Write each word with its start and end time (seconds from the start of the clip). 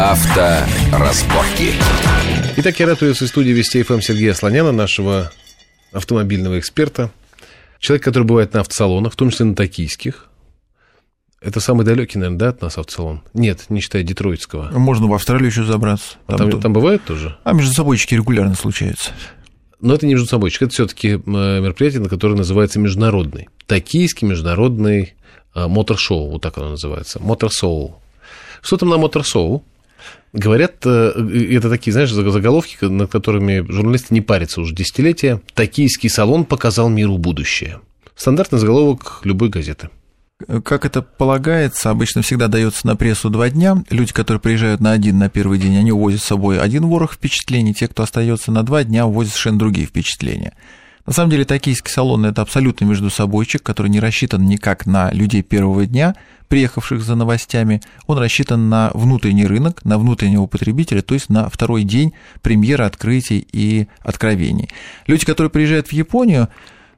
Авторазборки. 0.00 1.74
Итак, 2.56 2.80
я 2.80 2.86
рад 2.86 2.98
приветствовать 2.98 3.28
в 3.28 3.34
студии 3.34 3.50
Вести 3.50 3.82
ФМ 3.82 4.00
Сергея 4.00 4.32
Слоняна, 4.32 4.72
нашего 4.72 5.30
автомобильного 5.92 6.58
эксперта. 6.58 7.10
Человек, 7.80 8.04
который 8.04 8.24
бывает 8.24 8.54
на 8.54 8.60
автосалонах, 8.60 9.12
в 9.12 9.16
том 9.16 9.28
числе 9.28 9.44
на 9.44 9.54
токийских. 9.54 10.30
Это 11.42 11.60
самый 11.60 11.84
далекий, 11.84 12.16
наверное, 12.16 12.38
да, 12.38 12.48
от 12.48 12.62
нас 12.62 12.78
автосалон? 12.78 13.20
Нет, 13.34 13.66
не 13.68 13.82
считая 13.82 14.02
детройтского. 14.02 14.70
Можно 14.72 15.06
в 15.06 15.12
Австралию 15.12 15.48
еще 15.48 15.64
забраться. 15.64 16.16
А 16.26 16.38
там, 16.38 16.50
там, 16.50 16.62
там 16.62 16.72
бывает 16.72 17.04
тоже? 17.04 17.36
А 17.44 17.52
между 17.52 17.74
собойчики 17.74 18.14
регулярно 18.14 18.54
случаются. 18.54 19.10
Но 19.82 19.92
это 19.92 20.06
не 20.06 20.14
между 20.14 20.28
собойчик, 20.28 20.62
это 20.62 20.72
все-таки 20.72 21.08
э, 21.08 21.18
мероприятие, 21.18 22.00
на 22.00 22.08
которое 22.08 22.36
называется 22.36 22.78
международный. 22.78 23.50
Токийский 23.66 24.26
международный 24.26 25.12
э, 25.54 25.66
мотор-шоу, 25.66 26.30
вот 26.30 26.40
так 26.40 26.56
оно 26.56 26.70
называется. 26.70 27.20
Мотор-шоу. 27.20 28.00
Что 28.62 28.78
там 28.78 28.88
на 28.88 28.96
мотор-шоу? 28.96 29.62
Говорят, 30.32 30.84
э, 30.84 31.12
это 31.52 31.68
такие, 31.70 31.92
знаешь, 31.92 32.12
заголовки, 32.12 32.84
над 32.84 33.10
которыми 33.10 33.60
журналисты 33.70 34.14
не 34.14 34.20
парятся 34.20 34.60
уже 34.60 34.74
десятилетия. 34.74 35.40
«Токийский 35.54 36.08
салон 36.08 36.44
показал 36.44 36.88
миру 36.88 37.18
будущее». 37.18 37.80
Стандартный 38.14 38.58
заголовок 38.58 39.20
любой 39.24 39.48
газеты– 39.48 39.90
как 40.64 40.84
это 40.84 41.02
полагается, 41.02 41.90
обычно 41.90 42.22
всегда 42.22 42.48
дается 42.48 42.86
на 42.86 42.96
прессу 42.96 43.30
два 43.30 43.50
дня. 43.50 43.84
Люди, 43.90 44.12
которые 44.12 44.40
приезжают 44.40 44.80
на 44.80 44.92
один, 44.92 45.18
на 45.18 45.28
первый 45.28 45.58
день, 45.58 45.76
они 45.76 45.92
увозят 45.92 46.22
с 46.22 46.24
собой 46.24 46.58
один 46.58 46.86
ворох 46.86 47.12
впечатлений. 47.12 47.74
Те, 47.74 47.88
кто 47.88 48.02
остается 48.02 48.50
на 48.50 48.62
два 48.62 48.84
дня, 48.84 49.06
увозят 49.06 49.32
совершенно 49.32 49.58
другие 49.58 49.86
впечатления. 49.86 50.54
На 51.06 51.12
самом 51.12 51.30
деле, 51.30 51.44
токийский 51.44 51.90
салон– 51.90 52.24
это 52.26 52.42
абсолютно 52.42 52.84
между 52.84 53.10
собойчик, 53.10 53.62
который 53.62 53.88
не 53.88 54.00
рассчитан 54.00 54.44
никак 54.46 54.86
на 54.86 55.10
людей 55.12 55.42
первого 55.42 55.86
дня, 55.86 56.14
приехавших 56.48 57.02
за 57.02 57.14
новостями. 57.14 57.80
Он 58.06 58.18
рассчитан 58.18 58.68
на 58.68 58.90
внутренний 58.94 59.46
рынок, 59.46 59.84
на 59.84 59.98
внутреннего 59.98 60.46
потребителя, 60.46 61.00
то 61.00 61.14
есть 61.14 61.30
на 61.30 61.48
второй 61.48 61.84
день 61.84 62.12
премьеры, 62.42 62.84
открытий 62.84 63.46
и 63.52 63.86
откровений. 64.00 64.68
Люди, 65.06 65.24
которые 65.24 65.50
приезжают 65.50 65.88
в 65.88 65.92
Японию, 65.92 66.48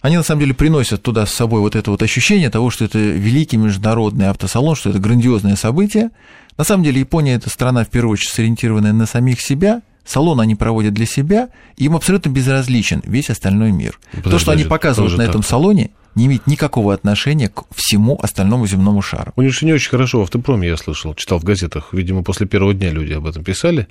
они 0.01 0.17
на 0.17 0.25
самом 0.25 0.41
деле 0.41 0.55
приносят 0.55 1.03
туда 1.03 1.27
с 1.27 1.33
собой 1.33 1.61
вот 1.61 1.77
это 1.77 1.91
вот 1.91 2.03
ощущение 2.03 2.51
того, 2.51 2.71
что 2.71 2.85
это 2.85 2.99
великий 2.99 3.57
международный 3.57 4.31
автосалон, 4.31 4.75
что 4.75 4.91
это 4.91 4.99
грандиозное 4.99 5.55
событие. 5.55 6.11
На 6.59 6.65
самом 6.65 6.83
деле 6.83 7.01
Япония– 7.01 7.35
это 7.35 7.49
страна, 7.51 7.85
в 7.85 7.89
первую 7.89 8.15
очередь, 8.15 8.33
сориентированная 8.33 8.93
на 8.93 9.07
самих 9.07 9.41
себя, 9.41 9.81
салон 10.05 10.41
они 10.41 10.55
проводят 10.55 10.95
для 10.95 11.07
себя, 11.07 11.49
им 11.77 11.97
абсолютно 11.97 12.31
безразличен 12.31 13.03
весь 13.05 13.31
остальной 13.31 13.73
мир. 13.73 13.99
Подожди, 14.11 14.31
То, 14.31 14.39
что 14.39 14.53
они 14.53 14.65
показывают 14.65 15.17
на 15.17 15.23
этом 15.23 15.43
так. 15.43 15.51
салоне, 15.51 15.91
не 16.15 16.27
имеет 16.27 16.47
никакого 16.47 16.93
отношения 16.93 17.49
к 17.49 17.65
всему 17.75 18.19
остальному 18.21 18.67
земному 18.67 19.01
шару. 19.01 19.33
У 19.37 19.43
них 19.43 19.55
же 19.55 19.65
не 19.65 19.73
очень 19.73 19.91
хорошо 19.91 20.21
в 20.21 20.23
автопроме, 20.23 20.69
я 20.69 20.77
слышал, 20.77 21.15
читал 21.15 21.39
в 21.39 21.45
газетах. 21.45 21.89
Видимо, 21.93 22.23
после 22.23 22.47
первого 22.47 22.75
дня 22.75 22.91
люди 22.91 23.13
об 23.13 23.27
этом 23.27 23.45
писали. 23.45 23.89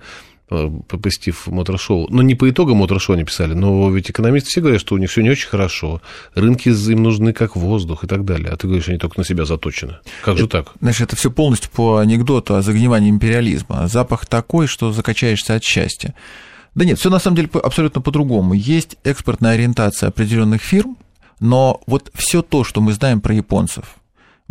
Посетив 0.52 1.48
мотор-шоу. 1.48 2.08
Но 2.10 2.22
не 2.22 2.36
по 2.36 2.50
итогам 2.50 2.78
мотор-шоу 2.78 3.16
они 3.16 3.24
писали, 3.24 3.54
но 3.54 3.90
ведь 3.90 4.12
экономисты 4.12 4.50
все 4.50 4.60
говорят, 4.60 4.82
что 4.82 4.96
у 4.96 4.98
них 4.98 5.10
все 5.10 5.22
не 5.22 5.30
очень 5.30 5.48
хорошо, 5.48 6.02
рынки 6.36 6.68
им 6.68 7.04
нужны 7.04 7.32
как 7.32 7.56
воздух 7.56 8.04
и 8.04 8.08
так 8.08 8.26
далее. 8.26 8.50
А 8.50 8.58
ты 8.58 8.68
говоришь, 8.68 8.90
они 8.90 8.98
только 8.98 9.18
на 9.18 9.24
себя 9.24 9.46
заточены. 9.46 10.00
Как 10.22 10.38
же 10.38 10.48
так? 10.48 10.74
Значит, 10.82 11.04
это 11.04 11.16
все 11.16 11.32
полностью 11.32 11.72
по 11.72 12.00
анекдоту 12.00 12.56
о 12.56 12.62
загнивании 12.62 13.10
империализма. 13.10 13.88
Запах 13.88 14.26
такой, 14.26 14.68
что 14.68 14.92
закачаешься 14.92 15.56
от 15.56 15.64
счастья. 15.64 16.14
Да 16.76 16.84
нет, 16.84 17.00
все 17.00 17.10
на 17.10 17.20
самом 17.20 17.38
деле 17.38 17.50
абсолютно 17.64 18.02
по-другому. 18.02 18.54
Есть 18.54 18.98
экспортная 19.06 19.54
ориентация 19.54 20.10
определенных 20.10 20.62
фирм, 20.62 20.98
но 21.40 21.82
вот 21.88 22.12
все 22.14 22.42
то, 22.42 22.66
что 22.66 22.82
мы 22.82 22.92
знаем 22.92 23.22
про 23.22 23.34
японцев, 23.34 23.96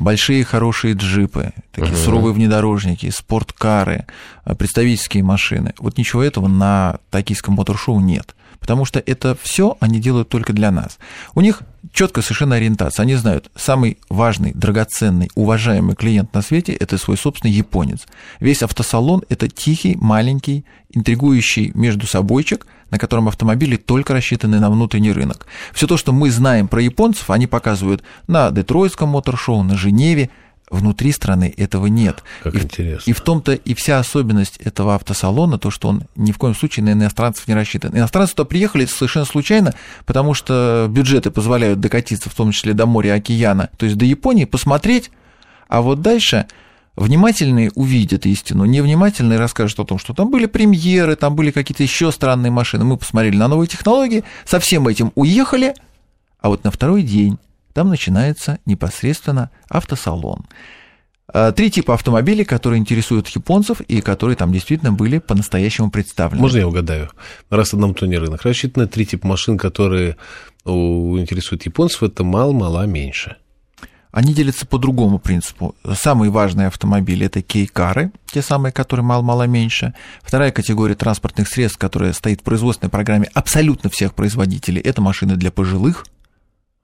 большие 0.01 0.45
хорошие 0.45 0.95
джипы, 0.95 1.53
такие 1.73 1.93
uh-huh. 1.93 2.05
суровые 2.05 2.33
внедорожники, 2.33 3.11
спорткары, 3.11 4.07
э, 4.45 4.55
представительские 4.55 5.23
машины. 5.23 5.75
Вот 5.79 5.99
ничего 5.99 6.23
этого 6.23 6.49
на 6.49 6.99
токийском 7.11 7.55
мотор-шоу 7.55 8.01
нет. 8.01 8.35
Потому 8.59 8.85
что 8.85 8.99
это 8.99 9.37
все 9.41 9.77
они 9.81 10.01
делают 10.01 10.29
только 10.29 10.53
для 10.53 10.71
нас. 10.71 10.99
У 11.35 11.41
них 11.41 11.63
четкая 11.93 12.23
совершенно 12.23 12.57
ориентация. 12.57 13.05
Они 13.05 13.15
знают, 13.15 13.51
самый 13.57 13.99
важный, 14.11 14.53
драгоценный, 14.53 15.31
уважаемый 15.35 15.97
клиент 15.97 16.35
на 16.35 16.43
свете– 16.43 16.73
это 16.81 16.99
свой 16.99 17.17
собственный 17.17 17.53
японец. 17.53 18.07
Весь 18.39 18.63
автосалон– 18.63 19.25
это 19.29 19.49
тихий, 19.49 19.97
маленький, 19.97 20.67
интригующий 20.91 21.73
между 21.75 22.07
собойчик, 22.07 22.67
на 22.91 22.99
котором 22.99 23.29
автомобили 23.29 23.77
только 23.77 24.13
рассчитаны 24.13 24.61
на 24.61 24.71
внутренний 24.71 25.13
рынок. 25.13 25.47
Все 25.73 25.87
то, 25.87 25.97
что 25.97 26.13
мы 26.13 26.31
знаем 26.31 26.69
про 26.69 26.83
японцев, 26.83 27.31
они 27.31 27.47
показывают 27.47 28.03
на 28.27 28.51
Детройтском 28.51 29.11
мотор-шоу, 29.11 29.63
на 29.63 29.77
Женеве, 29.77 30.31
Внутри 30.71 31.11
страны 31.11 31.53
этого 31.57 31.87
нет. 31.87 32.23
Как 32.45 32.55
и, 32.55 32.59
интересно. 32.59 33.11
И 33.11 33.13
в 33.13 33.21
том-то 33.21 33.55
и 33.55 33.75
вся 33.75 33.99
особенность 33.99 34.57
этого 34.59 34.95
автосалона, 34.95 35.59
то, 35.59 35.69
что 35.73 35.89
он 35.89 36.05
ни 36.15 36.31
в 36.31 36.39
коем 36.39 36.55
случае 36.55 36.85
на 36.85 36.93
иностранцев 36.93 37.49
не 37.49 37.55
рассчитан. 37.55 37.91
Иностранцы 37.93 38.37
туда 38.37 38.47
приехали 38.47 38.85
совершенно 38.85 39.25
случайно, 39.25 39.75
потому 40.07 40.33
что 40.33 40.87
бюджеты 40.89 41.33
позволяют 41.33 41.81
докатиться, 41.81 42.31
в 42.31 42.35
том 42.37 42.53
числе 42.53 42.73
до 42.73 42.87
моря, 42.87 43.15
океана, 43.15 43.69
то 43.79 43.85
есть 43.85 43.99
до 43.99 44.05
Японии, 44.05 44.45
посмотреть, 44.45 45.11
а 45.67 45.83
вот 45.83 46.03
дальше 46.03 46.47
внимательные 47.05 47.71
увидят 47.75 48.27
истину, 48.27 48.65
невнимательные 48.65 49.39
расскажут 49.39 49.81
о 49.81 49.85
том, 49.85 49.99
что 49.99 50.15
там 50.15 50.31
были 50.31 50.47
премьеры, 50.47 51.17
там 51.17 51.35
были 51.35 51.51
какие-то 51.51 51.83
еще 51.83 52.13
странные 52.13 52.51
машины. 52.51 52.85
Мы 52.85 52.97
посмотрели 52.97 53.37
на 53.37 53.49
новые 53.49 53.69
технологии, 53.69 54.25
со 54.45 54.61
всем 54.61 54.87
этим 54.87 55.13
уехали, 55.15 55.75
а 56.41 56.49
вот 56.49 56.65
на 56.65 56.71
второй 56.71 57.03
день 57.03 57.39
там 57.73 57.89
начинается 57.89 58.59
непосредственно 58.67 59.51
автосалон. 59.69 60.45
А, 61.33 61.53
три 61.53 61.71
типа 61.71 61.95
автомобилей, 61.95 62.45
которые 62.45 62.81
интересуют 62.81 63.29
японцев 63.29 63.81
и 63.81 64.01
которые 64.01 64.37
там 64.37 64.53
действительно 64.53 64.93
были 64.93 65.19
по-настоящему 65.19 65.91
представлены. 65.91 66.43
Можно 66.43 66.59
я 66.59 66.69
угадаю? 66.69 67.11
Раз 67.49 67.73
одном 67.73 67.95
то 67.95 68.07
не 68.07 68.17
рынок. 68.17 68.43
Рассчитаны 68.43 68.87
три 68.87 69.07
типа 69.07 69.27
машин, 69.27 69.57
которые 69.57 70.17
интересуют 70.65 71.65
японцев, 71.65 72.03
это 72.03 72.25
мало-мало 72.25 72.85
меньше. 72.87 73.37
Они 74.13 74.35
делятся 74.35 74.67
по 74.67 74.79
другому 74.79 75.19
принципу. 75.19 75.75
Самые 75.95 76.31
важные 76.31 76.67
автомобили– 76.67 77.27
это 77.27 77.43
кейкары, 77.43 78.11
те 78.27 78.43
самые, 78.43 78.73
которые 78.73 79.05
мало-мало 79.05 79.45
меньше. 79.45 79.95
Вторая 80.23 80.51
категория 80.51 80.97
транспортных 80.97 81.49
средств, 81.49 81.79
которая 81.79 82.13
стоит 82.13 82.41
в 82.41 82.45
производственной 82.45 82.91
программе 82.91 83.29
абсолютно 83.35 83.89
всех 83.89 84.15
производителей– 84.15 84.81
это 84.83 85.01
машины 85.01 85.37
для 85.37 85.53
пожилых. 85.53 86.07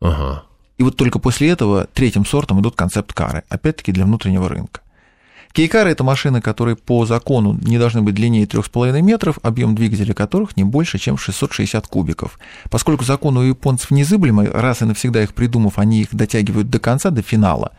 Ага. 0.00 0.44
И 0.78 0.82
вот 0.82 0.96
только 0.96 1.18
после 1.18 1.48
этого 1.48 1.86
третьим 1.92 2.24
сортом 2.24 2.60
идут 2.60 2.76
концепт-кары, 2.76 3.42
опять-таки 3.48 3.92
для 3.92 4.04
внутреннего 4.04 4.48
рынка. 4.48 4.82
Кейкары– 5.56 5.90
это 5.92 6.04
машины, 6.04 6.42
которые 6.42 6.76
по 6.76 7.06
закону 7.06 7.58
не 7.62 7.78
должны 7.78 8.02
быть 8.02 8.14
длиннее 8.14 8.44
3,5 8.44 9.00
метров, 9.00 9.38
объем 9.42 9.74
двигателя 9.74 10.12
которых 10.12 10.54
не 10.54 10.64
больше, 10.64 10.98
чем 10.98 11.16
660 11.16 11.86
кубиков. 11.86 12.38
Поскольку 12.68 13.04
закон 13.04 13.38
у 13.38 13.42
японцев 13.42 13.90
незыблемый, 13.90 14.50
раз 14.50 14.82
и 14.82 14.84
навсегда 14.84 15.22
их 15.22 15.32
придумав, 15.32 15.78
они 15.78 16.02
их 16.02 16.08
дотягивают 16.14 16.68
до 16.68 16.78
конца, 16.78 17.08
до 17.08 17.22
финала, 17.22 17.72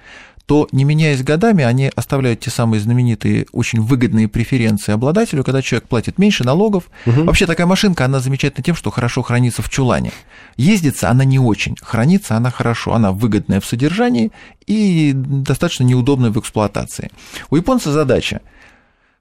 то, 0.48 0.70
не 0.72 0.86
меняясь 0.86 1.24
годами, 1.24 1.64
они 1.66 1.92
оставляют 1.94 2.40
те 2.40 2.50
самые 2.50 2.80
знаменитые, 2.80 3.48
очень 3.52 3.82
выгодные 3.82 4.30
преференции 4.30 4.94
обладателю, 4.94 5.44
когда 5.44 5.62
человек 5.62 5.90
платит 5.90 6.18
меньше 6.18 6.46
налогов. 6.46 6.86
Угу. 7.06 7.26
Вообще 7.26 7.46
такая 7.46 7.68
машинка, 7.68 8.06
она 8.06 8.22
замечательна 8.22 8.64
тем, 8.64 8.74
что 8.74 8.90
хорошо 8.90 9.22
хранится 9.22 9.62
в 9.62 9.70
чулане. 9.70 10.14
Ездится 10.56 11.10
она 11.10 11.26
не 11.26 11.38
очень, 11.38 11.76
хранится 11.82 12.38
она 12.38 12.50
хорошо, 12.50 12.94
она 12.94 13.12
выгодная 13.12 13.60
в 13.60 13.66
содержании 13.66 14.32
и 14.66 15.12
достаточно 15.14 15.84
неудобная 15.84 16.32
в 16.32 16.40
эксплуатации. 16.40 17.12
У 17.50 17.58
японца 17.58 17.92
задача– 17.92 18.40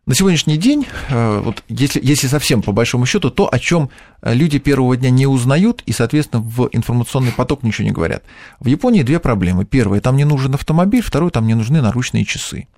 на 0.06 0.14
сегодняшний 0.14 0.56
день, 0.56 0.86
э, 1.08 1.40
вот 1.40 1.64
если, 1.68 2.00
если 2.02 2.28
совсем 2.28 2.62
по 2.62 2.70
большому 2.70 3.06
счету, 3.06 3.28
то, 3.30 3.52
о 3.52 3.58
чем 3.58 3.90
э, 4.22 4.34
люди 4.34 4.60
первого 4.60 4.96
дня 4.96 5.10
не 5.10 5.26
узнают 5.26 5.82
и, 5.84 5.92
соответственно, 5.92 6.42
в 6.42 6.68
информационный 6.70 7.32
поток 7.32 7.64
ничего 7.64 7.86
не 7.86 7.92
говорят. 7.92 8.22
В 8.60 8.68
Японии 8.68 9.02
две 9.02 9.18
проблемы. 9.18 9.64
Первая, 9.64 10.00
там 10.00 10.16
не 10.16 10.24
нужен 10.24 10.54
автомобиль, 10.54 11.02
второе, 11.02 11.30
там 11.30 11.48
не 11.48 11.54
нужны 11.54 11.82
наручные 11.82 12.24
часы. 12.24 12.68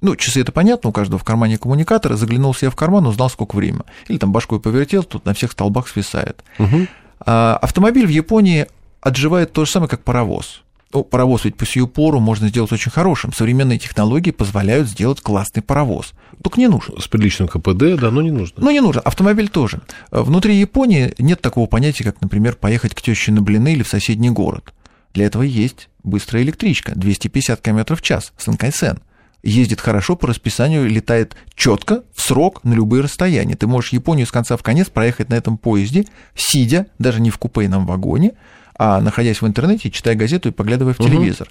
Ну, 0.00 0.14
часы 0.14 0.40
это 0.42 0.52
понятно, 0.52 0.90
у 0.90 0.92
каждого 0.92 1.18
в 1.18 1.24
кармане 1.24 1.58
коммуникатора, 1.58 2.14
заглянул 2.14 2.54
себе 2.54 2.70
в 2.70 2.76
карман, 2.76 3.04
узнал, 3.08 3.28
сколько 3.28 3.56
времени. 3.56 3.82
Или 4.06 4.18
там 4.18 4.30
башкой 4.30 4.60
повертел, 4.60 5.02
тут 5.02 5.24
на 5.24 5.34
всех 5.34 5.50
столбах 5.50 5.88
свисает. 5.88 6.44
Угу. 6.60 6.86
Автомобиль 7.26 8.06
в 8.06 8.10
Японии 8.10 8.68
отживает 9.00 9.52
то 9.52 9.64
же 9.64 9.70
самое, 9.72 9.90
как 9.90 10.04
паровоз. 10.04 10.62
Ну, 10.92 11.04
паровоз 11.04 11.44
ведь 11.44 11.56
по 11.56 11.66
сию 11.66 11.86
пору 11.86 12.18
можно 12.18 12.48
сделать 12.48 12.72
очень 12.72 12.90
хорошим. 12.90 13.32
Современные 13.32 13.78
технологии 13.78 14.30
позволяют 14.30 14.88
сделать 14.88 15.20
классный 15.20 15.62
паровоз. 15.62 16.14
Только 16.42 16.60
не 16.60 16.68
нужен. 16.68 16.98
С 16.98 17.08
приличным 17.08 17.48
КПД, 17.48 18.00
да, 18.00 18.10
но 18.10 18.22
не 18.22 18.30
нужно. 18.30 18.62
Ну, 18.62 18.70
не 18.70 18.80
нужен. 18.80 19.02
Автомобиль 19.04 19.48
тоже. 19.48 19.82
Внутри 20.10 20.56
Японии 20.56 21.14
нет 21.18 21.42
такого 21.42 21.66
понятия, 21.66 22.04
как, 22.04 22.20
например, 22.22 22.56
поехать 22.56 22.94
к 22.94 23.02
теще 23.02 23.32
на 23.32 23.42
блины 23.42 23.74
или 23.74 23.82
в 23.82 23.88
соседний 23.88 24.30
город. 24.30 24.72
Для 25.12 25.26
этого 25.26 25.42
есть 25.42 25.88
быстрая 26.04 26.42
электричка, 26.42 26.92
250 26.94 27.60
км 27.60 27.94
в 27.94 28.02
час, 28.02 28.32
Санкайсен. 28.38 29.00
Ездит 29.42 29.80
хорошо 29.80 30.16
по 30.16 30.26
расписанию, 30.26 30.88
летает 30.88 31.36
четко, 31.54 32.02
в 32.14 32.22
срок, 32.22 32.64
на 32.64 32.74
любые 32.74 33.02
расстояния. 33.02 33.54
Ты 33.56 33.66
можешь 33.66 33.92
Японию 33.92 34.26
с 34.26 34.32
конца 34.32 34.56
в 34.56 34.62
конец 34.62 34.88
проехать 34.88 35.28
на 35.28 35.34
этом 35.34 35.58
поезде, 35.58 36.06
сидя, 36.34 36.86
даже 36.98 37.20
не 37.20 37.30
в 37.30 37.38
купейном 37.38 37.86
вагоне, 37.86 38.32
а 38.78 39.00
находясь 39.00 39.42
в 39.42 39.46
интернете, 39.46 39.90
читая 39.90 40.14
газету 40.14 40.48
и 40.48 40.52
поглядывая 40.52 40.94
в 40.94 40.98
телевизор. 40.98 41.48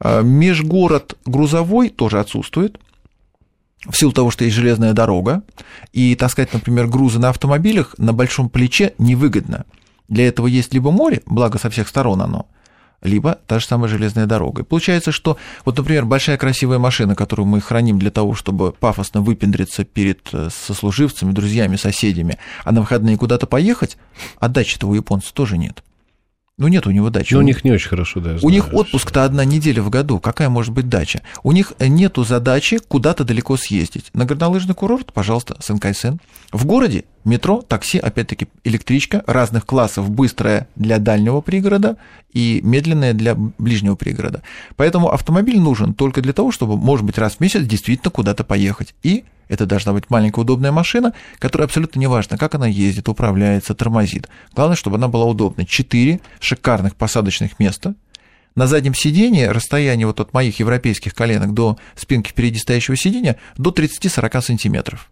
Угу. 0.00 0.22
Межгород 0.22 1.16
грузовой 1.24 1.88
тоже 1.88 2.20
отсутствует. 2.20 2.78
в 3.88 3.96
силу 3.96 4.12
того, 4.12 4.30
что 4.30 4.44
есть 4.44 4.56
железная 4.56 4.92
дорога, 4.92 5.42
и 5.92 6.14
таскать, 6.16 6.52
например, 6.52 6.88
грузы 6.88 7.18
на 7.18 7.28
автомобилях 7.28 7.94
на 7.98 8.12
большом 8.12 8.48
плече 8.48 8.94
невыгодно. 8.98 9.64
Для 10.08 10.26
этого 10.26 10.46
есть 10.46 10.74
либо 10.74 10.90
море, 10.90 11.22
благо 11.26 11.58
со 11.58 11.70
всех 11.70 11.86
сторон 11.86 12.20
оно, 12.22 12.46
либо 13.02 13.38
та 13.46 13.60
же 13.60 13.66
самая 13.66 13.88
железная 13.88 14.26
дорога. 14.26 14.62
И 14.62 14.64
получается, 14.64 15.12
что 15.12 15.36
вот, 15.64 15.76
например, 15.76 16.06
большая 16.06 16.36
красивая 16.38 16.78
машина, 16.78 17.14
которую 17.14 17.46
мы 17.46 17.60
храним 17.60 17.98
для 17.98 18.10
того, 18.10 18.34
чтобы 18.34 18.72
пафосно 18.72 19.20
выпендриться 19.20 19.84
перед 19.84 20.28
э, 20.32 20.48
сослуживцами, 20.50 21.32
друзьями, 21.32 21.76
соседями, 21.76 22.38
а 22.64 22.72
на 22.72 22.80
выходные 22.80 23.16
куда-то 23.16 23.46
поехать, 23.46 23.96
а 24.40 24.48
дачи-то 24.48 24.88
у 24.88 24.94
японцев 24.94 25.32
тоже 25.32 25.56
нет. 25.58 25.84
Ну, 26.58 26.66
нет 26.66 26.88
у 26.88 26.90
него 26.90 27.08
дачи. 27.08 27.34
Ну, 27.34 27.38
у 27.38 27.42
них 27.42 27.64
не 27.64 27.70
очень 27.70 27.88
хорошо, 27.88 28.18
да. 28.18 28.36
У 28.42 28.50
них 28.50 28.74
отпуск-то 28.74 29.22
одна 29.24 29.44
неделя 29.44 29.80
в 29.80 29.90
году. 29.90 30.18
Какая 30.18 30.48
может 30.48 30.72
быть 30.72 30.88
дача? 30.88 31.22
У 31.44 31.52
них 31.52 31.72
нету 31.78 32.24
задачи 32.24 32.78
куда-то 32.78 33.22
далеко 33.22 33.56
съездить. 33.56 34.10
На 34.12 34.24
горнолыжный 34.24 34.74
курорт, 34.74 35.12
пожалуйста, 35.12 35.56
Сенкайсен. 35.60 36.18
В 36.50 36.66
городе 36.66 37.04
метро, 37.24 37.62
такси, 37.62 37.98
опять-таки 37.98 38.48
электричка 38.64 39.22
разных 39.26 39.66
классов, 39.66 40.10
быстрая 40.10 40.68
для 40.76 40.98
дальнего 40.98 41.40
пригорода 41.40 41.96
и 42.32 42.60
медленная 42.62 43.14
для 43.14 43.34
ближнего 43.34 43.94
пригорода. 43.94 44.42
Поэтому 44.76 45.12
автомобиль 45.12 45.60
нужен 45.60 45.94
только 45.94 46.20
для 46.20 46.32
того, 46.32 46.52
чтобы, 46.52 46.76
может 46.76 47.04
быть, 47.04 47.18
раз 47.18 47.34
в 47.36 47.40
месяц 47.40 47.62
действительно 47.62 48.10
куда-то 48.10 48.44
поехать. 48.44 48.94
И 49.02 49.24
это 49.48 49.66
должна 49.66 49.92
быть 49.92 50.10
маленькая 50.10 50.42
удобная 50.42 50.72
машина, 50.72 51.14
которая 51.38 51.66
абсолютно 51.66 51.98
не 51.98 52.06
важно, 52.06 52.36
как 52.36 52.54
она 52.54 52.66
ездит, 52.66 53.08
управляется, 53.08 53.74
тормозит. 53.74 54.28
Главное, 54.54 54.76
чтобы 54.76 54.96
она 54.96 55.08
была 55.08 55.24
удобной. 55.24 55.66
Четыре 55.66 56.20
шикарных 56.40 56.96
посадочных 56.96 57.58
места. 57.58 57.94
На 58.54 58.66
заднем 58.66 58.94
сидении 58.94 59.44
расстояние 59.44 60.06
вот 60.06 60.20
от 60.20 60.32
моих 60.32 60.58
европейских 60.58 61.14
коленок 61.14 61.54
до 61.54 61.78
спинки 61.94 62.30
впереди 62.30 62.58
стоящего 62.58 62.96
сидения 62.96 63.36
до 63.56 63.70
30-40 63.70 64.42
сантиметров. 64.42 65.10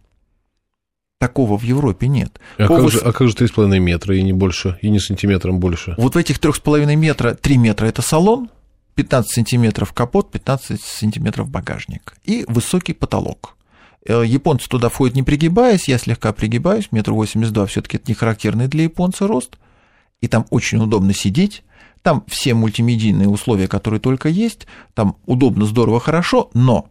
Такого 1.19 1.57
в 1.57 1.63
Европе 1.63 2.07
нет. 2.07 2.39
А, 2.59 2.67
как, 2.67 2.91
же, 2.91 2.99
а 2.99 3.11
как 3.11 3.27
же 3.27 3.33
3,5 3.33 3.79
метра 3.79 4.15
и 4.15 4.21
не 4.21 4.33
больше, 4.33 4.77
и 4.81 4.89
не 4.89 4.99
сантиметром 4.99 5.59
больше? 5.59 5.95
Вот 5.97 6.13
в 6.13 6.17
этих 6.17 6.37
3,5 6.37 6.95
метра 6.95 7.33
3 7.33 7.57
метра 7.57 7.87
это 7.87 8.03
салон, 8.03 8.49
15 8.93 9.31
сантиметров 9.31 9.93
капот, 9.93 10.31
15 10.31 10.79
сантиметров 10.79 11.49
багажник 11.49 12.17
и 12.23 12.45
высокий 12.47 12.93
потолок. 12.93 13.55
Э, 14.05 14.23
японцы 14.25 14.69
туда 14.69 14.89
входят 14.89 15.15
не 15.15 15.23
пригибаясь, 15.23 15.87
я 15.87 15.97
слегка 15.97 16.33
пригибаюсь, 16.33 16.91
метр 16.91 17.13
восемьдесят 17.13 17.53
два, 17.53 17.65
все-таки 17.65 17.97
это 17.97 18.05
не 18.07 18.13
характерный 18.13 18.67
для 18.67 18.83
японца 18.83 19.25
рост, 19.27 19.57
и 20.21 20.27
там 20.27 20.45
очень 20.51 20.77
удобно 20.77 21.13
сидеть, 21.13 21.63
там 22.03 22.23
все 22.27 22.53
мультимедийные 22.53 23.27
условия, 23.27 23.67
которые 23.67 23.99
только 23.99 24.29
есть, 24.29 24.67
там 24.93 25.17
удобно, 25.25 25.65
здорово, 25.65 25.99
хорошо, 25.99 26.51
но 26.53 26.87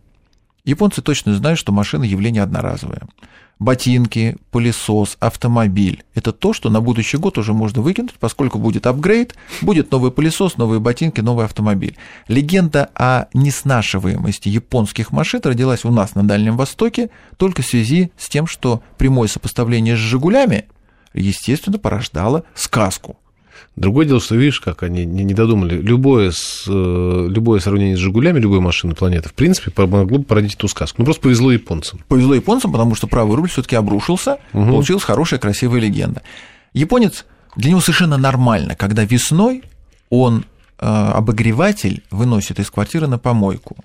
японцы 0.64 1.00
точно 1.00 1.34
знают, 1.34 1.60
что 1.60 1.70
машина 1.72 2.02
явление 2.04 2.42
одноразовое 2.42 3.02
ботинки, 3.58 4.36
пылесос, 4.50 5.16
автомобиль. 5.20 6.04
Это 6.14 6.32
то, 6.32 6.52
что 6.52 6.70
на 6.70 6.80
будущий 6.80 7.16
год 7.16 7.38
уже 7.38 7.52
можно 7.52 7.82
выкинуть, 7.82 8.14
поскольку 8.14 8.58
будет 8.58 8.86
апгрейд, 8.86 9.34
будет 9.62 9.90
новый 9.90 10.10
пылесос, 10.10 10.56
новые 10.56 10.80
ботинки, 10.80 11.20
новый 11.20 11.44
автомобиль. 11.44 11.96
Легенда 12.28 12.90
о 12.94 13.26
неснашиваемости 13.32 14.48
японских 14.48 15.10
машин 15.10 15.40
родилась 15.42 15.84
у 15.84 15.90
нас 15.90 16.14
на 16.14 16.26
Дальнем 16.26 16.56
Востоке 16.56 17.10
только 17.36 17.62
в 17.62 17.66
связи 17.66 18.10
с 18.16 18.28
тем, 18.28 18.46
что 18.46 18.82
прямое 18.98 19.28
сопоставление 19.28 19.96
с 19.96 20.00
«Жигулями» 20.00 20.66
естественно, 21.20 21.78
порождало 21.78 22.44
сказку. 22.54 23.18
Другое 23.76 24.06
дело, 24.06 24.20
что 24.20 24.36
видишь, 24.36 24.60
как 24.60 24.82
они 24.82 25.04
не 25.04 25.34
додумали. 25.34 25.80
Любое, 25.80 26.30
с, 26.30 26.64
э, 26.66 27.26
любое 27.28 27.60
сравнение 27.60 27.96
с 27.96 28.00
«Жигулями», 28.00 28.38
любой 28.38 28.60
машины 28.60 28.94
планеты, 28.94 29.28
в 29.28 29.34
принципе, 29.34 29.70
могло 29.76 30.18
бы 30.18 30.24
породить 30.24 30.54
эту 30.54 30.68
сказку. 30.68 30.96
Ну, 30.98 31.04
просто 31.04 31.22
повезло 31.22 31.52
японцам. 31.52 32.00
Повезло 32.08 32.34
японцам, 32.34 32.72
потому 32.72 32.94
что 32.94 33.06
правый 33.06 33.36
руль 33.36 33.48
все 33.48 33.62
таки 33.62 33.76
обрушился, 33.76 34.38
угу. 34.52 34.66
получилась 34.66 35.04
хорошая, 35.04 35.38
красивая 35.38 35.80
легенда. 35.80 36.22
Японец, 36.72 37.26
для 37.54 37.70
него 37.70 37.80
совершенно 37.80 38.16
нормально, 38.16 38.76
когда 38.76 39.04
весной 39.04 39.62
он 40.10 40.44
э, 40.78 40.86
обогреватель 40.86 42.02
выносит 42.10 42.60
из 42.60 42.70
квартиры 42.70 43.06
на 43.06 43.18
помойку. 43.18 43.76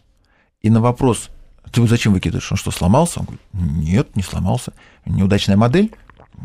И 0.62 0.70
на 0.70 0.82
вопрос, 0.82 1.30
ты 1.72 1.86
зачем 1.88 2.14
выкидываешь, 2.14 2.52
он 2.52 2.58
что, 2.58 2.72
сломался? 2.72 3.20
Он 3.20 3.26
говорит, 3.26 3.42
нет, 3.54 4.16
не 4.16 4.24
сломался. 4.24 4.74
Неудачная 5.06 5.58
модель? 5.58 5.92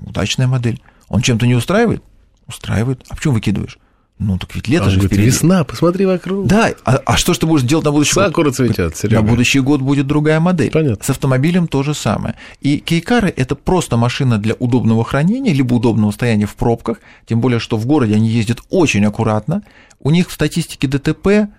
Удачная 0.07 0.47
модель. 0.47 0.81
Он 1.09 1.21
чем-то 1.21 1.47
не 1.47 1.55
устраивает? 1.55 2.03
Устраивает. 2.49 3.05
А 3.09 3.17
почему 3.17 3.35
выкидываешь? 3.35 3.79
Ну, 4.19 4.39
так 4.39 4.55
ведь 4.55 4.67
лето 4.67 4.87
а 4.87 4.91
же 4.91 4.97
говорит, 4.97 5.13
впереди. 5.13 5.31
Весна, 5.31 5.65
посмотри 5.65 6.07
вокруг. 6.07 6.47
Да, 6.47 6.73
а, 6.87 7.03
а 7.05 7.17
что 7.19 7.35
ж 7.35 7.39
ты 7.39 7.47
будешь 7.47 7.65
делать 7.65 7.85
на 7.85 7.93
будущий 7.93 8.15
Сакура 8.15 8.47
год? 8.47 8.57
Сакура 8.57 8.69
цветет, 8.69 8.97
Серега. 8.97 9.21
На 9.21 9.29
будущий 9.29 9.61
год 9.61 9.83
будет 9.83 10.07
другая 10.07 10.41
модель. 10.41 10.71
Понятно. 10.71 11.05
С 11.05 11.11
автомобилем 11.11 11.69
то 11.69 11.83
же 11.83 11.93
самое. 11.93 12.35
И 12.63 12.79
кейкары– 12.79 13.33
это 13.37 13.55
просто 13.55 13.99
машина 13.99 14.39
для 14.39 14.55
удобного 14.55 15.05
хранения, 15.05 15.53
либо 15.53 15.75
удобного 15.75 16.13
стояния 16.13 16.47
в 16.47 16.55
пробках, 16.55 16.99
тем 17.27 17.43
более, 17.43 17.59
что 17.59 17.77
в 17.77 17.85
городе 17.85 18.15
они 18.15 18.31
ездят 18.31 18.61
очень 18.71 19.05
аккуратно. 19.05 19.63
У 20.01 20.11
них 20.11 20.31
в 20.31 20.33
статистике 20.33 20.89
ДТП 20.89 21.51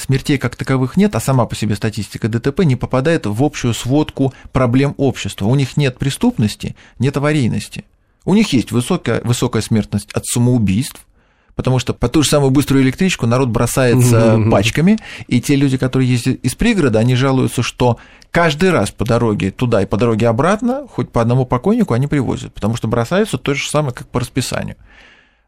смертей 0.00 0.38
как 0.38 0.56
таковых 0.56 0.96
нет, 0.96 1.14
а 1.14 1.20
сама 1.20 1.46
по 1.46 1.54
себе 1.54 1.76
статистика 1.76 2.28
ДТП 2.28 2.60
не 2.60 2.76
попадает 2.76 3.26
в 3.26 3.42
общую 3.42 3.74
сводку 3.74 4.32
проблем 4.52 4.94
общества. 4.96 5.46
У 5.46 5.54
них 5.54 5.76
нет 5.76 5.98
преступности, 5.98 6.74
нет 6.98 7.16
аварийности. 7.16 7.84
У 8.24 8.34
них 8.34 8.52
есть 8.52 8.72
высокая, 8.72 9.20
высокая 9.22 9.62
смертность 9.62 10.10
от 10.12 10.24
самоубийств, 10.24 11.06
потому 11.54 11.78
что 11.78 11.94
по 11.94 12.08
ту 12.08 12.22
же 12.22 12.30
самую 12.30 12.50
быструю 12.50 12.82
электричку 12.82 13.26
народ 13.26 13.48
бросается 13.48 14.40
пачками, 14.50 14.98
и 15.28 15.40
те 15.40 15.56
люди, 15.56 15.76
которые 15.76 16.10
ездят 16.10 16.40
из 16.42 16.54
пригорода, 16.54 16.98
они 16.98 17.14
жалуются, 17.14 17.62
что 17.62 17.98
каждый 18.30 18.70
раз 18.70 18.90
по 18.90 19.04
дороге 19.04 19.50
туда 19.50 19.82
и 19.82 19.86
по 19.86 19.96
дороге 19.96 20.28
обратно, 20.28 20.86
хоть 20.88 21.10
по 21.10 21.20
одному 21.20 21.46
покойнику 21.46 21.94
они 21.94 22.06
привозят, 22.06 22.52
потому 22.54 22.76
что 22.76 22.88
бросаются 22.88 23.38
то 23.38 23.54
же 23.54 23.68
самое, 23.68 23.94
как 23.94 24.08
по 24.08 24.20
расписанию. 24.20 24.76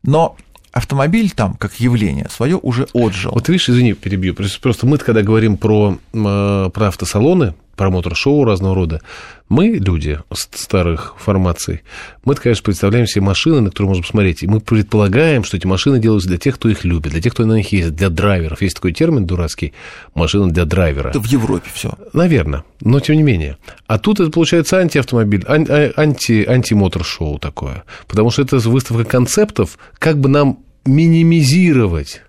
Но 0.03 0.37
автомобиль 0.73 1.31
там, 1.31 1.55
как 1.55 1.75
явление, 1.81 2.29
свое 2.31 2.57
уже 2.57 2.87
отжил. 2.93 3.33
Вот 3.33 3.49
видишь, 3.49 3.69
извини, 3.71 3.95
перебью. 3.95 4.35
Просто 4.35 4.87
мы, 4.87 4.99
когда 4.99 5.23
говорим 5.23 5.57
про, 5.57 5.99
э, 6.13 6.71
про 6.73 6.89
автосалоны, 6.89 7.55
про 7.77 7.91
мотор-шоу 7.91 8.45
разного 8.45 8.75
рода, 8.75 9.03
мы, 9.49 9.69
люди 9.69 10.19
старых 10.31 11.15
формаций, 11.19 11.83
мы, 12.25 12.35
конечно, 12.35 12.65
представляем 12.65 13.07
себе 13.07 13.23
машины, 13.23 13.61
на 13.61 13.71
которые 13.71 13.89
можно 13.89 14.03
посмотреть, 14.03 14.43
и 14.43 14.49
мы 14.49 14.61
предполагаем, 14.61 15.45
что 15.45 15.57
эти 15.57 15.67
машины 15.67 16.01
делаются 16.01 16.29
для 16.29 16.39
тех, 16.39 16.57
кто 16.57 16.69
их 16.69 16.85
любит, 16.85 17.13
для 17.13 17.21
тех, 17.21 17.33
кто 17.33 17.45
на 17.45 17.55
них 17.55 17.71
ездит, 17.73 17.95
для 17.95 18.09
драйверов. 18.09 18.61
Есть 18.61 18.77
такой 18.77 18.93
термин 18.93 19.27
дурацкий– 19.27 19.73
машина 20.15 20.51
для 20.51 20.65
драйвера. 20.65 21.11
Это 21.11 21.21
в 21.21 21.27
Европе 21.27 21.71
все. 21.73 21.95
Наверное, 22.13 22.65
но 22.81 22.99
тем 22.99 23.17
не 23.17 23.23
менее. 23.23 23.57
А 23.87 23.99
тут 23.99 24.19
это 24.19 24.31
получается 24.31 24.79
антиавтомобиль, 24.79 25.45
а, 25.47 25.93
анти, 25.97 26.45
анти-мотор-шоу 26.45 27.39
такое, 27.39 27.85
потому 28.09 28.31
что 28.31 28.43
это 28.43 28.59
выставка 28.59 29.05
концептов, 29.05 29.79
как 29.99 30.19
бы 30.19 30.29
нам 30.29 30.59
минимизировать 30.85 32.23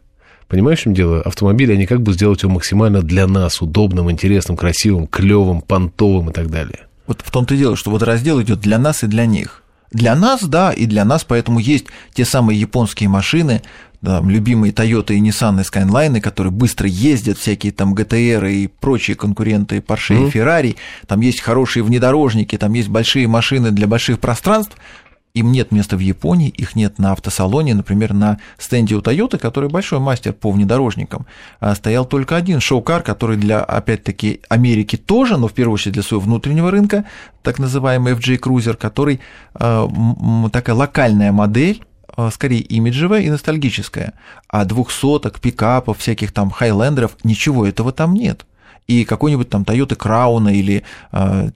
Понимаешь, 0.47 0.79
в 0.79 0.83
чем 0.83 0.93
дело? 0.93 1.21
Автомобиль, 1.21 1.73
они 1.73 1.85
как 1.85 2.01
бы 2.01 2.13
сделать 2.13 2.43
его 2.43 2.53
максимально 2.53 3.01
для 3.01 3.27
нас 3.27 3.61
удобным, 3.61 4.09
интересным, 4.09 4.55
красивым, 4.55 5.07
клевым, 5.07 5.61
понтовым 5.61 6.29
и 6.29 6.33
так 6.33 6.49
далее. 6.49 6.87
Вот 7.05 7.21
в 7.23 7.31
том-то 7.31 7.55
и 7.55 7.57
дело, 7.57 7.75
что 7.75 7.91
вот 7.91 8.03
раздел 8.03 8.41
идет 8.41 8.59
для 8.59 8.77
нас 8.77 9.03
и 9.03 9.07
для 9.07 9.25
них. 9.25 9.63
Для 9.91 10.15
нас, 10.15 10.43
да, 10.43 10.73
и 10.73 10.85
для 10.85 11.05
нас, 11.05 11.23
поэтому 11.23 11.59
есть 11.59 11.85
те 12.13 12.25
самые 12.25 12.59
японские 12.59 13.07
машины, 13.07 13.61
да, 14.01 14.21
любимые 14.21 14.73
Toyota 14.73 15.13
и 15.13 15.21
Nissan 15.21 15.61
и 15.61 15.63
Skyline, 15.63 16.19
которые 16.21 16.51
быстро 16.51 16.87
ездят, 16.87 17.37
всякие 17.37 17.71
там 17.71 17.93
GTR 17.93 18.51
и 18.51 18.67
прочие 18.67 19.15
конкуренты 19.15 19.77
Porsche 19.77 20.17
mm-hmm. 20.17 20.27
и 20.27 20.31
Ferrari, 20.31 20.75
там 21.07 21.21
есть 21.21 21.39
хорошие 21.39 21.83
внедорожники, 21.83 22.57
там 22.57 22.73
есть 22.73 22.89
большие 22.89 23.27
машины 23.27 23.71
для 23.71 23.87
больших 23.87 24.19
пространств, 24.19 24.75
им 25.37 25.51
нет 25.51 25.71
места 25.71 25.95
в 25.97 25.99
Японии, 25.99 26.49
их 26.49 26.75
нет 26.75 26.97
на 26.99 27.11
автосалоне, 27.11 27.75
например, 27.75 28.13
на 28.13 28.39
стенде 28.57 28.95
у 28.95 29.01
Toyota, 29.01 29.37
который 29.37 29.69
большой 29.69 29.99
мастер 29.99 30.33
по 30.33 30.51
внедорожникам, 30.51 31.25
а 31.59 31.75
стоял 31.75 32.05
только 32.05 32.35
один 32.35 32.59
шоу-кар, 32.59 33.03
который 33.03 33.37
для, 33.37 33.63
опять-таки, 33.63 34.41
Америки 34.49 34.95
тоже, 34.95 35.37
но 35.37 35.47
в 35.47 35.53
первую 35.53 35.75
очередь 35.75 35.93
для 35.93 36.03
своего 36.03 36.25
внутреннего 36.25 36.71
рынка, 36.71 37.05
так 37.43 37.59
называемый 37.59 38.13
FJ 38.13 38.39
Cruiser, 38.39 38.75
который 38.75 39.19
э, 39.59 39.87
такая 40.51 40.75
локальная 40.75 41.31
модель, 41.31 41.83
э, 42.17 42.29
скорее 42.33 42.61
имиджевая 42.61 43.21
и 43.21 43.29
ностальгическая, 43.29 44.13
а 44.49 44.65
двухсоток, 44.65 45.39
пикапов, 45.39 45.99
всяких 45.99 46.31
там 46.31 46.49
хайлендеров, 46.49 47.15
ничего 47.23 47.65
этого 47.67 47.91
там 47.91 48.15
нет. 48.15 48.45
И 48.87 49.03
какой-нибудь 49.03 49.49
там 49.49 49.63
Toyota 49.63 49.97
Crown 49.97 50.49
или 50.49 50.83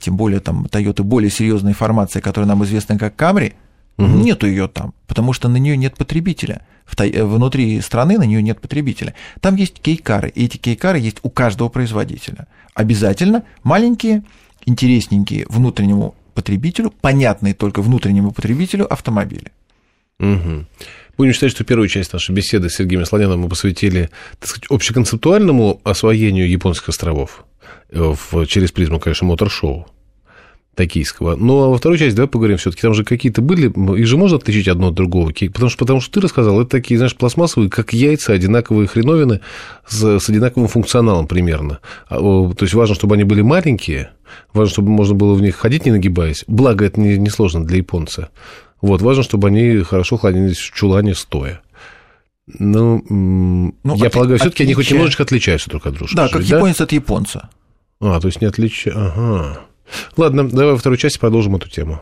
тем 0.02 0.18
более 0.18 0.42
там 0.42 0.66
Toyota 0.66 1.02
более 1.02 1.32
серьезной 1.32 1.72
формации, 1.72 2.20
которая 2.20 2.46
нам 2.50 2.62
известна 2.66 3.00
как 3.00 3.16
Camry, 3.16 3.54
Угу. 3.98 4.07
Нету 4.07 4.48
ее 4.48 4.67
там, 4.67 4.93
потому 5.07 5.33
что 5.33 5.50
на 5.50 5.57
нее 5.57 5.77
нет 5.77 5.95
потребителя. 5.95 6.62
Э, 6.98 7.24
внутри 7.24 7.81
страны 7.81 8.17
на 8.17 8.24
нее 8.24 8.41
нет 8.41 8.60
потребителя. 8.60 9.13
Там 9.39 9.55
есть 9.55 9.79
кейкары, 9.79 10.29
и 10.29 10.45
эти 10.45 10.57
кейкары 10.57 11.00
есть 11.00 11.17
у 11.24 11.29
каждого 11.29 11.69
производителя. 11.69 12.48
Обязательно 12.74 13.43
маленькие, 13.63 14.24
интересненькие 14.65 15.45
внутреннему 15.50 16.15
потребителю, 16.33 16.93
понятные 17.01 17.53
только 17.53 17.81
внутреннему 17.81 18.31
потребителю 18.31 18.91
автомобили. 18.91 19.51
Угу. 20.19 20.65
Будем 21.17 21.33
считать, 21.33 21.51
что 21.51 21.63
первую 21.63 21.88
часть 21.88 22.13
нашей 22.13 22.33
беседы 22.33 22.69
с 22.69 22.75
Сергеем 22.75 23.05
Слоняном 23.05 23.41
мы 23.41 23.50
посвятили, 23.50 24.10
так 24.39 24.50
сказать, 24.50 24.65
общеконцептуальному 24.69 25.81
освоению 25.83 26.50
японских 26.50 26.89
островов. 26.89 27.45
в, 27.91 28.45
через 28.45 28.71
призму, 28.71 29.00
конечно, 29.00 29.27
мотор-шоу 29.27 29.88
токийского. 30.75 31.36
Ну, 31.36 31.63
а 31.63 31.70
во 31.70 31.78
второй 31.78 31.98
части 31.98 32.16
давай 32.16 32.30
поговорим 32.30 32.58
все-таки. 32.58 32.82
Там 32.82 32.94
же 32.94 33.04
какие-то 33.04 33.42
были, 33.42 33.68
их 33.98 34.08
же 34.08 34.18
можно 34.18 34.38
отличить 34.38 34.68
одно 34.68 34.88
от 34.88 34.94
другого. 34.94 35.32
Потому 35.32 35.70
что, 35.70 35.78
потому 35.78 36.01
что 36.01 36.13
ты 36.13 36.22
рассказал, 36.22 36.62
это 36.62 36.70
такие, 36.70 36.98
знаешь, 36.98 37.16
пластмассовые, 37.16 37.70
как 37.70 37.94
яйца, 37.94 38.34
одинаковые 38.34 38.88
хреновины 38.88 39.42
с, 39.88 40.20
с 40.20 40.30
одинаковым 40.30 40.70
функционалом 40.70 41.28
примерно. 41.28 41.80
А, 42.08 42.18
то 42.18 42.63
есть 42.63 42.74
важно, 42.74 42.96
чтобы 42.96 43.16
они 43.16 43.25
были 43.25 43.42
маленькие, 43.42 44.12
важно, 44.54 44.72
чтобы 44.72 44.90
можно 44.90 45.13
было 45.13 45.34
в 45.34 45.42
них 45.42 45.56
ходить, 45.56 45.86
не 45.86 45.92
нагибаясь. 45.92 46.44
Благо, 46.48 46.86
это 46.86 47.00
не, 47.00 47.18
не 47.18 47.30
сложно 47.30 47.66
для 47.66 47.78
японца. 47.78 48.30
Вот, 48.82 49.01
важно, 49.01 49.24
чтобы 49.24 49.50
они 49.50 49.80
хорошо 49.80 50.18
хранились 50.18 50.58
в 50.58 50.74
чулане 50.74 51.16
стоя. 51.16 51.62
Ну, 52.48 53.04
ну 53.10 53.96
я 53.96 54.08
от, 54.08 54.13
полагаю, 54.13 54.40
все-таки 54.40 54.63
они 54.63 54.74
хоть 54.74 54.90
немножечко 54.90 55.24
отличаются 55.24 55.70
друг 55.70 55.86
от 55.86 55.94
друга. 55.94 56.12
Да, 56.16 56.28
как 56.28 56.46
да? 56.46 56.58
японец 56.58 56.82
от 56.82 56.92
японца. 56.92 57.50
А, 58.00 58.20
то 58.20 58.28
есть 58.28 58.42
не 58.42 58.48
отличие. 58.48 58.94
Ага. 58.96 59.62
Ладно, 60.18 60.50
давай 60.50 60.74
во 60.74 60.78
второй 60.78 60.98
части 60.98 61.20
продолжим 61.20 61.56
эту 61.56 61.70
тему. 61.70 62.02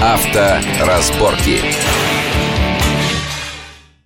Авторазборки. 0.00 1.60